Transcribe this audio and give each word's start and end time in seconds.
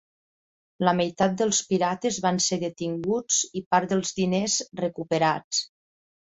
La 0.87 0.93
meitat 0.99 1.35
dels 1.41 1.59
pirates 1.71 2.17
van 2.23 2.39
ser 2.45 2.59
detinguts 2.63 3.43
i 3.61 3.63
part 3.75 3.93
dels 3.93 4.15
diners 4.21 4.57
recuperats. 4.83 5.63